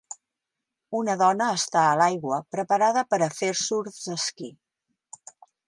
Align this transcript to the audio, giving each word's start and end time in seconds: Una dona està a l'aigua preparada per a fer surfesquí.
Una 0.99 1.15
dona 1.21 1.49
està 1.57 1.83
a 1.89 1.91
l'aigua 2.01 2.41
preparada 2.57 3.05
per 3.13 3.21
a 3.21 3.29
fer 3.41 3.53
surfesquí. 3.65 4.53